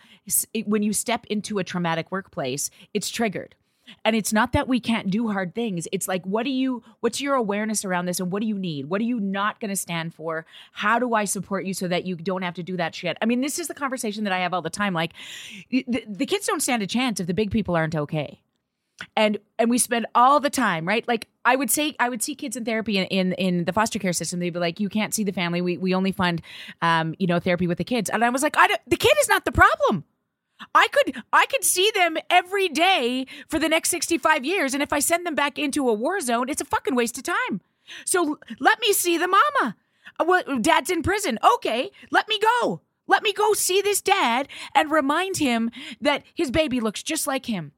[0.65, 3.56] when you step into a traumatic workplace, it's triggered.
[4.06, 5.88] And it's not that we can't do hard things.
[5.91, 8.89] It's like, what do you, what's your awareness around this and what do you need?
[8.89, 10.46] What are you not going to stand for?
[10.72, 13.17] How do I support you so that you don't have to do that shit?
[13.22, 14.93] I mean, this is the conversation that I have all the time.
[14.93, 15.13] Like,
[15.69, 18.41] the, the kids don't stand a chance if the big people aren't okay
[19.15, 22.36] and and we spend all the time right like i would say i would see
[22.36, 25.13] kids in therapy in in, in the foster care system they'd be like you can't
[25.13, 26.41] see the family we, we only fund
[26.82, 29.13] um you know therapy with the kids and i was like i don't, the kid
[29.19, 30.04] is not the problem
[30.74, 34.94] I could I could see them every day for the next 65 years and if
[34.94, 37.62] I send them back into a war zone it's a fucking waste of time.
[38.06, 39.76] So let me see the mama.
[40.20, 41.38] Uh, well, dad's in prison.
[41.56, 42.82] Okay, let me go.
[43.08, 47.48] Let me go see this dad and remind him that his baby looks just like
[47.48, 47.74] him.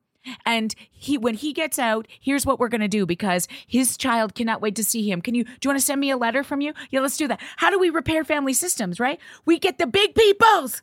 [0.46, 4.62] And he when he gets out, here's what we're gonna do because his child cannot
[4.62, 5.22] wait to see him.
[5.22, 6.74] Can you do you want to send me a letter from you?
[6.90, 7.42] Yeah, let's do that.
[7.58, 9.20] How do we repair family systems, right?
[9.46, 10.82] We get the big peoples.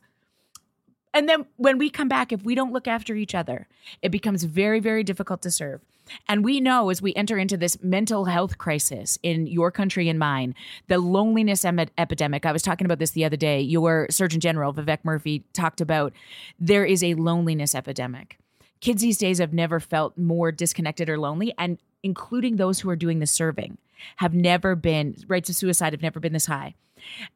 [1.13, 3.67] And then when we come back, if we don't look after each other,
[4.01, 5.81] it becomes very, very difficult to serve.
[6.27, 10.19] And we know as we enter into this mental health crisis in your country and
[10.19, 10.53] mine,
[10.87, 12.45] the loneliness em- epidemic.
[12.45, 13.61] I was talking about this the other day.
[13.61, 16.11] Your Surgeon General, Vivek Murthy, talked about
[16.59, 18.37] there is a loneliness epidemic
[18.83, 22.97] kids these days have never felt more disconnected or lonely and including those who are
[22.97, 23.77] doing the serving
[24.17, 26.75] have never been rates of suicide have never been this high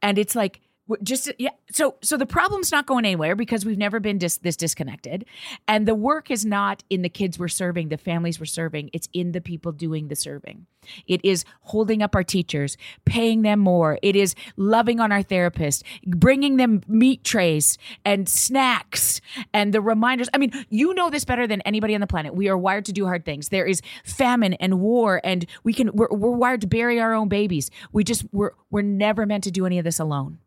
[0.01, 0.59] and it's like
[1.03, 4.55] just yeah so so the problem's not going anywhere because we've never been dis- this
[4.55, 5.25] disconnected.
[5.67, 8.89] And the work is not in the kids we're serving the families we're serving.
[8.93, 10.65] It's in the people doing the serving.
[11.05, 13.99] It is holding up our teachers paying them more.
[14.01, 19.19] It is loving on our therapists bringing them meat trays and snacks
[19.53, 20.29] and the reminders.
[20.33, 22.33] I mean you know this better than anybody on the planet.
[22.33, 23.49] We are wired to do hard things.
[23.49, 27.27] There is famine and war and we can we're, we're wired to bury our own
[27.27, 27.69] babies.
[27.91, 30.39] We just we're we're never meant to do any of this alone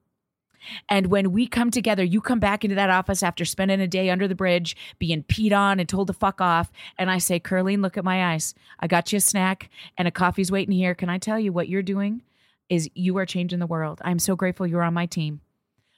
[0.88, 4.10] and when we come together, you come back into that office after spending a day
[4.10, 6.70] under the bridge, being peed on and told to fuck off.
[6.98, 8.54] And I say, Kurline, look at my eyes.
[8.78, 10.94] I got you a snack and a coffee's waiting here.
[10.94, 12.22] Can I tell you what you're doing
[12.68, 14.00] is you are changing the world.
[14.04, 15.40] I'm so grateful you're on my team.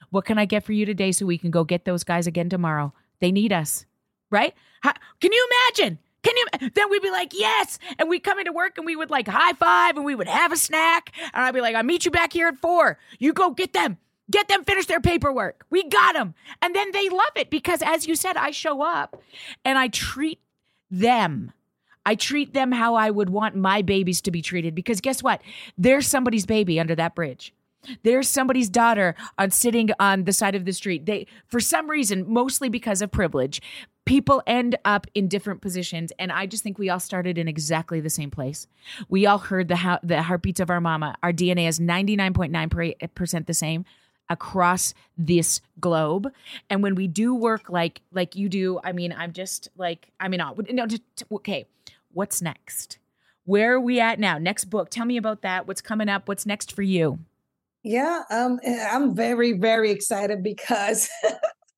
[0.09, 2.49] What can I get for you today so we can go get those guys again
[2.49, 2.93] tomorrow?
[3.19, 3.85] They need us,
[4.29, 4.53] right?
[4.81, 5.99] How, can you imagine?
[6.23, 6.69] Can you?
[6.73, 7.79] Then we'd be like, yes.
[7.99, 10.51] And we'd come into work and we would like high five and we would have
[10.51, 11.11] a snack.
[11.33, 12.97] And I'd be like, I'll meet you back here at four.
[13.19, 13.97] You go get them.
[14.31, 15.65] Get them finish their paperwork.
[15.69, 16.33] We got them.
[16.61, 19.21] And then they love it because, as you said, I show up
[19.65, 20.39] and I treat
[20.89, 21.51] them.
[22.05, 25.41] I treat them how I would want my babies to be treated because guess what?
[25.77, 27.53] There's somebody's baby under that bridge.
[28.03, 31.05] There's somebody's daughter on sitting on the side of the street.
[31.05, 33.61] They, for some reason, mostly because of privilege,
[34.05, 36.11] people end up in different positions.
[36.17, 38.67] And I just think we all started in exactly the same place.
[39.09, 41.15] We all heard the the heartbeats of our mama.
[41.23, 43.85] Our DNA is 99.9% the same
[44.29, 46.31] across this globe.
[46.69, 50.27] And when we do work like like you do i mean i'm just like i
[50.27, 50.87] mean no
[51.31, 51.65] okay
[52.13, 52.99] what's next?
[53.45, 54.37] Where are we at now?
[54.37, 54.89] Next book.
[54.89, 55.67] Tell me about that.
[55.67, 56.27] What's coming up?
[56.27, 57.19] What's next for you?
[57.83, 61.09] Yeah um i'm very very excited because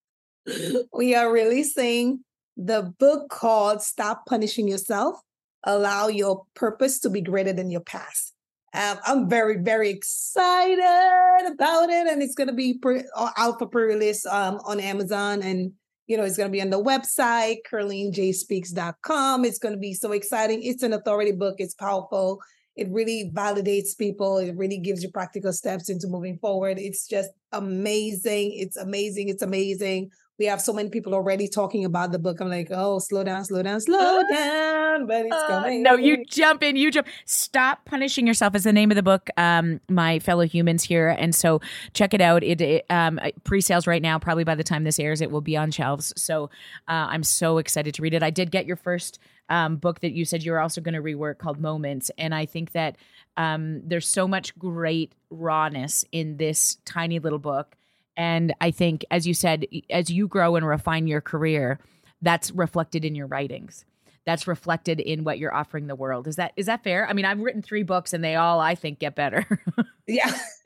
[0.94, 2.24] we are releasing
[2.56, 5.20] the book called stop punishing yourself
[5.64, 8.35] allow your purpose to be greater than your past
[8.76, 12.08] um, I'm very, very excited about it.
[12.08, 15.42] And it's going to be pre- uh, out for pre-release um, on Amazon.
[15.42, 15.72] And,
[16.08, 19.46] you know, it's going to be on the website, kurlinejspeaks.com.
[19.46, 20.62] It's going to be so exciting.
[20.62, 21.56] It's an authority book.
[21.60, 22.42] It's powerful.
[22.76, 24.38] it really validates people.
[24.38, 26.78] It really gives you practical steps into moving forward.
[26.78, 28.52] It's just amazing.
[28.56, 29.30] It's amazing.
[29.30, 32.42] It's amazing we have so many people already talking about the book.
[32.42, 35.08] I'm like, oh, slow down, slow down, slow down.
[35.08, 35.82] But it's uh, coming.
[35.82, 37.08] No, you jump in, you jump.
[37.26, 39.30] Stop punishing yourself is the name of the book.
[39.38, 41.62] Um, my fellow humans here, and so
[41.94, 42.44] check it out.
[42.44, 44.20] It, it um, pre-sales right now.
[44.20, 46.14] Probably by the time this airs, it will be on shelves.
[46.18, 46.46] So
[46.88, 48.24] uh, I'm so excited to read it.
[48.24, 51.02] I did get your first um, book that you said you were also going to
[51.02, 52.98] rework called Moments, and I think that
[53.38, 57.78] um, there's so much great rawness in this tiny little book
[58.18, 61.80] and I think, as you said, as you grow and refine your career,
[62.22, 63.86] that's reflected in your writings.
[64.26, 66.28] That's reflected in what you're offering the world.
[66.28, 67.08] Is that is that fair?
[67.08, 69.46] I mean, I've written three books and they all, I think, get better.
[70.08, 70.36] yeah.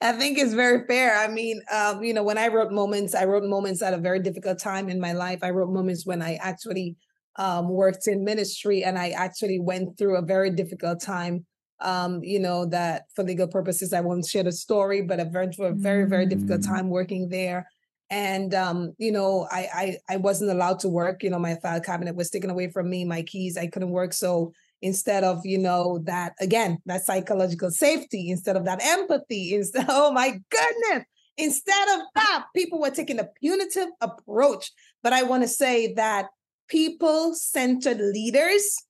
[0.00, 1.16] I think it's very fair.
[1.16, 4.20] I mean, um, you know, when I wrote moments, I wrote moments at a very
[4.20, 5.40] difficult time in my life.
[5.42, 6.96] I wrote moments when I actually
[7.36, 11.46] um, worked in ministry and I actually went through a very difficult time
[11.80, 15.54] um, you know, that for legal purposes, I won't share the story, but I went
[15.54, 16.66] through a very, very difficult mm.
[16.66, 17.68] time working there.
[18.10, 21.22] And um, you know, I, I I wasn't allowed to work.
[21.22, 24.12] You know, my file cabinet was taken away from me, my keys, I couldn't work.
[24.12, 24.52] So
[24.82, 30.12] instead of, you know, that again, that psychological safety, instead of that empathy, instead, oh
[30.12, 31.04] my goodness,
[31.36, 34.70] instead of that, people were taking a punitive approach.
[35.02, 36.26] But I want to say that
[36.68, 38.84] people-centered leaders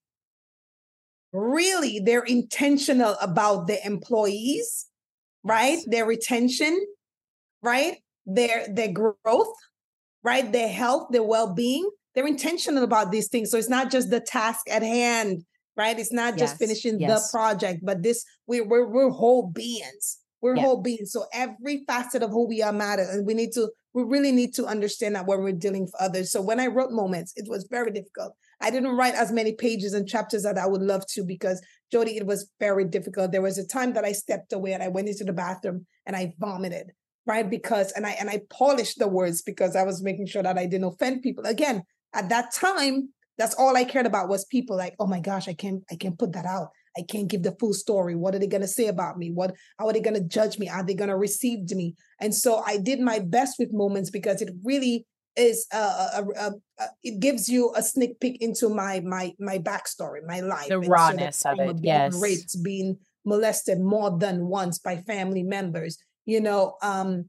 [1.35, 4.87] really they're intentional about the employees,
[5.43, 5.79] right?
[5.87, 6.87] Their retention,
[7.63, 7.99] right?
[8.25, 9.55] Their their growth,
[10.23, 10.51] right?
[10.51, 11.91] Their health, their well-being.
[12.15, 13.51] They're intentional about these things.
[13.51, 15.45] So it's not just the task at hand,
[15.77, 15.99] right?
[15.99, 17.11] It's not just finishing yes.
[17.11, 20.21] the project, but this we're we're, we're whole beings.
[20.41, 20.63] We're yeah.
[20.63, 21.11] whole beings.
[21.11, 23.09] So every facet of who we are matters.
[23.09, 26.31] And we need to, we really need to understand that when we're dealing for others.
[26.31, 29.95] So when I wrote moments, it was very difficult I didn't write as many pages
[29.95, 31.61] and chapters that I would love to because
[31.93, 33.33] Jody, it was very difficult.
[33.33, 36.17] There was a time that I stepped away and I went into the bathroom and
[36.17, 36.93] I vomited,
[37.27, 37.49] right?
[37.49, 40.67] Because and I and I polished the words because I was making sure that I
[40.67, 41.45] didn't offend people.
[41.45, 41.83] Again,
[42.15, 45.55] at that time, that's all I cared about was people like, oh my gosh, I
[45.55, 46.69] can't, I can't put that out.
[46.97, 48.15] I can't give the full story.
[48.15, 49.31] What are they gonna say about me?
[49.31, 50.69] What how are they gonna judge me?
[50.69, 51.97] Are they gonna receive me?
[52.21, 56.85] And so I did my best with moments because it really is a, a, a,
[57.03, 61.45] it gives you a sneak peek into my my my backstory, my life, the rawness
[61.45, 61.77] of it.
[61.83, 65.99] Yes, raped, being molested more than once by family members.
[66.27, 67.29] You know, um,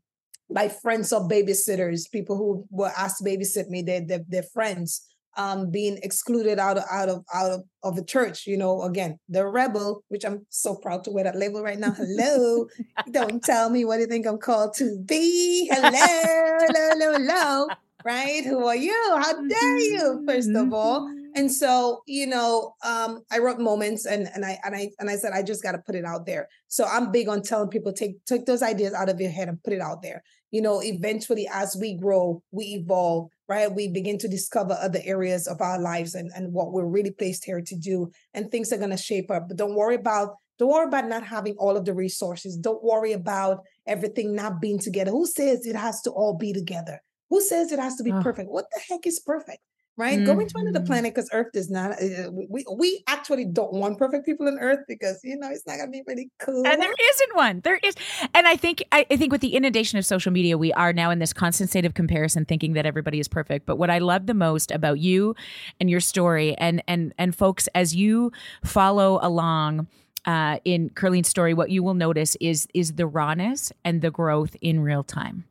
[0.49, 5.01] by friends or babysitters, people who were asked to babysit me, they they're, they're friends.
[5.37, 9.19] Um, being excluded out of out of out of, of the church, you know, again,
[9.27, 11.91] the rebel, which I'm so proud to wear that label right now.
[11.91, 12.67] Hello.
[13.11, 15.69] Don't tell me what you think I'm called to be.
[15.69, 17.67] Hello, hello, hello, hello
[18.05, 18.45] right?
[18.45, 18.93] Who are you?
[19.17, 20.23] How dare you?
[20.25, 21.01] First of all.
[21.01, 21.25] Mm-hmm.
[21.37, 25.17] And so, you know, um, I wrote moments and and I and I and I
[25.17, 26.47] said I just got to put it out there.
[26.69, 29.61] So I'm big on telling people take take those ideas out of your head and
[29.61, 30.23] put it out there.
[30.51, 33.73] You know, eventually as we grow, we evolve, right?
[33.73, 37.45] We begin to discover other areas of our lives and, and what we're really placed
[37.45, 38.11] here to do.
[38.33, 39.47] And things are gonna shape up.
[39.47, 42.55] But don't worry about don't worry about not having all of the resources.
[42.55, 45.11] Don't worry about everything not being together.
[45.11, 47.01] Who says it has to all be together?
[47.29, 48.21] Who says it has to be oh.
[48.21, 48.49] perfect?
[48.49, 49.59] What the heck is perfect?
[49.97, 50.17] Right?
[50.17, 50.25] Mm-hmm.
[50.25, 51.91] Going to another planet because Earth is not.
[51.91, 55.77] Uh, we we actually don't want perfect people on Earth because you know it's not
[55.77, 56.67] gonna be really cool.
[56.67, 57.61] And there isn't one.
[57.61, 57.95] There is,
[58.33, 61.11] and I think I, I think with the inundation of social media, we are now
[61.11, 63.65] in this constant state of comparison, thinking that everybody is perfect.
[63.65, 65.33] But what I love the most about you
[65.79, 68.31] and your story, and and and folks, as you
[68.63, 69.87] follow along.
[70.27, 74.55] Uh, in Kurline's story, what you will notice is is the rawness and the growth
[74.59, 75.45] in real time.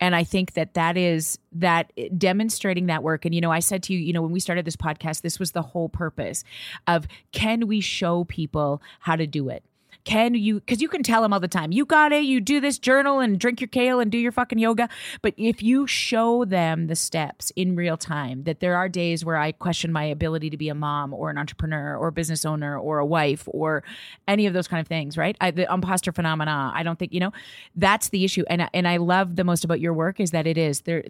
[0.00, 3.24] And I think that that is that eh, demonstrating that work.
[3.24, 5.38] And, you know, I said to you, you know, when we started this podcast, this
[5.38, 6.44] was the whole purpose
[6.86, 9.64] of can we show people how to do it?
[10.04, 12.60] Can you, because you can tell them all the time, you got it, you do
[12.60, 14.88] this journal and drink your kale and do your fucking yoga.
[15.22, 19.38] But if you show them the steps in real time, that there are days where
[19.38, 22.78] I question my ability to be a mom or an entrepreneur or a business owner
[22.78, 23.82] or a wife or
[24.28, 25.36] any of those kind of things, right?
[25.40, 27.32] I, the imposter phenomena, I don't think, you know,
[27.74, 28.44] that's the issue.
[28.48, 31.02] And, and I love the most about your work is that it is there,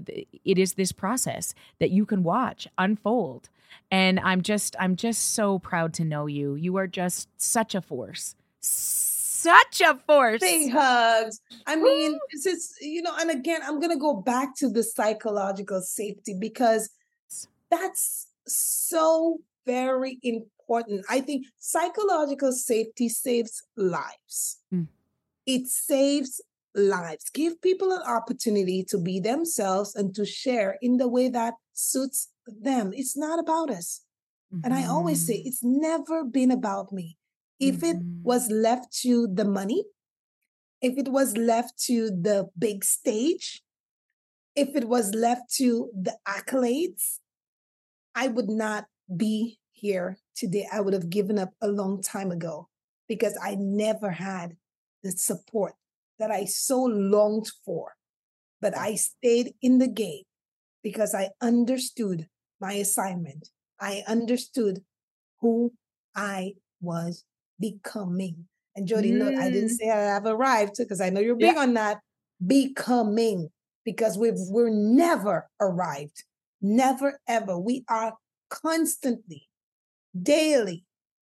[0.44, 3.48] it is this process that you can watch unfold
[3.90, 7.80] and i'm just i'm just so proud to know you you are just such a
[7.80, 8.34] force
[8.64, 10.40] such a force.
[10.40, 11.40] Big hugs.
[11.66, 14.82] I mean, this is, you know, and again, I'm going to go back to the
[14.82, 16.90] psychological safety because
[17.70, 21.04] that's so very important.
[21.08, 24.58] I think psychological safety saves lives.
[24.72, 24.88] Mm.
[25.46, 26.40] It saves
[26.74, 27.28] lives.
[27.30, 32.28] Give people an opportunity to be themselves and to share in the way that suits
[32.46, 32.92] them.
[32.94, 34.04] It's not about us
[34.54, 34.64] Mm-hmm.
[34.64, 35.48] And I always say, mm-hmm.
[35.48, 37.16] it's never been about me.
[37.60, 37.86] If mm-hmm.
[37.86, 39.84] it was left to the money,
[40.80, 43.62] if it was left to the big stage,
[44.54, 47.18] if it was left to the accolades,
[48.14, 50.66] I would not be here today.
[50.72, 52.68] I would have given up a long time ago
[53.08, 54.56] because I never had
[55.02, 55.74] the support
[56.18, 57.94] that I so longed for.
[58.60, 60.22] But I stayed in the game
[60.82, 62.28] because I understood
[62.60, 63.48] my assignment.
[63.80, 64.82] I understood
[65.40, 65.72] who
[66.14, 67.24] I was
[67.64, 68.46] becoming.
[68.76, 69.18] And Jody, mm.
[69.18, 69.76] look, I didn't mm.
[69.78, 71.62] say I have arrived because I know you're big yeah.
[71.62, 72.00] on that.
[72.44, 73.48] Becoming,
[73.84, 76.24] because we've we're never arrived.
[76.60, 77.58] Never ever.
[77.58, 78.14] We are
[78.50, 79.48] constantly,
[80.20, 80.84] daily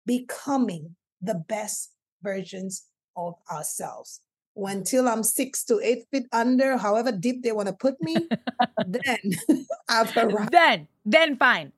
[0.06, 4.20] becoming the best versions of ourselves.
[4.56, 8.16] Until I'm six to eight feet under, however deep they want to put me,
[8.86, 9.32] then
[9.88, 10.52] I've arrived.
[10.52, 11.72] Then, then fine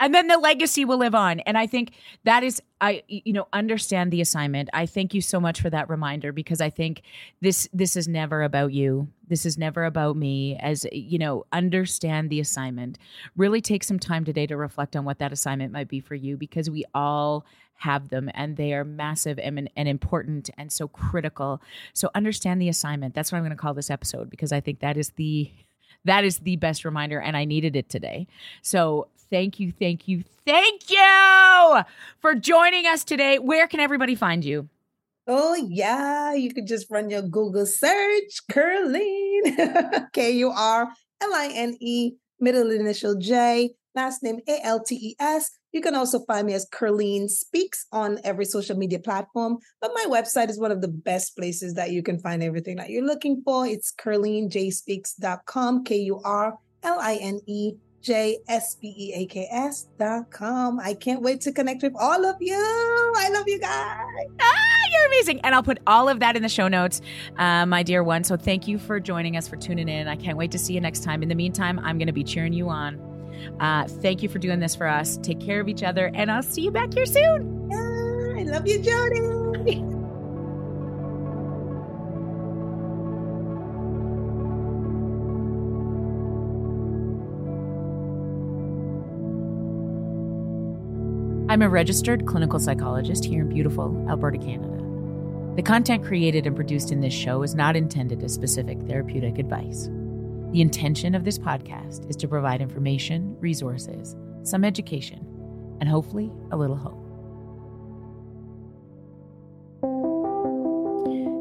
[0.00, 1.40] and then the legacy will live on.
[1.40, 1.92] And i think
[2.24, 4.68] that is i you know understand the assignment.
[4.72, 7.02] I thank you so much for that reminder because i think
[7.40, 9.08] this this is never about you.
[9.26, 10.56] This is never about me.
[10.60, 12.98] As you know understand the assignment.
[13.36, 16.36] Really take some time today to reflect on what that assignment might be for you
[16.36, 17.44] because we all
[17.78, 21.62] have them and they are massive and, and important and so critical.
[21.92, 23.14] So understand the assignment.
[23.14, 25.50] That's what i'm going to call this episode because i think that is the
[26.04, 28.26] that is the best reminder and i needed it today.
[28.62, 31.80] So thank you, thank you, thank you
[32.20, 33.38] for joining us today.
[33.38, 34.68] Where can everybody find you?
[35.30, 36.32] Oh, yeah.
[36.32, 40.88] You could just run your Google search, Kurline, K U R
[41.20, 45.50] L I N E, middle initial J, last name A L T E S.
[45.72, 49.58] You can also find me as Kurline Speaks on every social media platform.
[49.82, 52.88] But my website is one of the best places that you can find everything that
[52.88, 53.66] you're looking for.
[53.66, 57.72] It's KurlineJSpeaks.com, K U R L I N E
[58.08, 60.80] J-S-P-E-A-K-S dot com.
[60.80, 62.56] I can't wait to connect with all of you.
[62.56, 64.28] I love you guys.
[64.40, 64.54] Ah,
[64.90, 65.40] you're amazing.
[65.42, 67.02] And I'll put all of that in the show notes,
[67.36, 68.24] uh, my dear one.
[68.24, 70.08] So thank you for joining us, for tuning in.
[70.08, 71.22] I can't wait to see you next time.
[71.22, 72.98] In the meantime, I'm going to be cheering you on.
[73.60, 75.18] Uh, thank you for doing this for us.
[75.18, 77.68] Take care of each other, and I'll see you back here soon.
[77.70, 79.84] Yeah, I love you, Jody.
[91.50, 94.84] I'm a registered clinical psychologist here in beautiful Alberta, Canada.
[95.56, 99.88] The content created and produced in this show is not intended as specific therapeutic advice.
[100.52, 105.26] The intention of this podcast is to provide information, resources, some education,
[105.80, 107.02] and hopefully a little hope.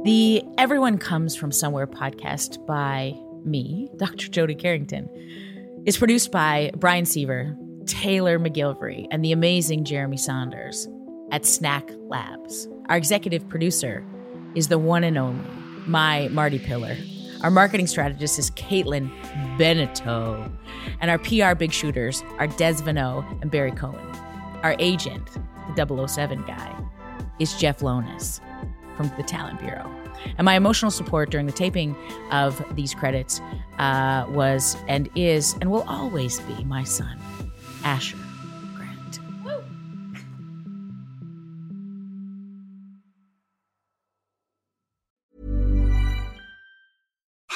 [0.05, 4.29] The Everyone Comes From Somewhere podcast by me, Dr.
[4.29, 5.09] Jody Carrington,
[5.85, 10.87] is produced by Brian Seaver Taylor McGilvery, and the amazing Jeremy Saunders
[11.31, 12.67] at Snack Labs.
[12.89, 14.05] Our executive producer
[14.55, 15.43] is the one and only,
[15.85, 16.95] my Marty Pillar.
[17.41, 19.09] Our marketing strategist is Caitlin
[19.57, 20.51] Beneteau.
[20.99, 24.05] And our PR big shooters are Des Vanneau and Barry Cohen.
[24.63, 25.29] Our agent,
[25.75, 26.75] the 007 guy,
[27.39, 28.41] is Jeff Lonis
[28.95, 29.89] from the Talent Bureau.
[30.37, 31.95] And my emotional support during the taping
[32.31, 33.39] of these credits
[33.77, 37.19] uh, was and is and will always be my son,
[37.87, 38.26] Asher.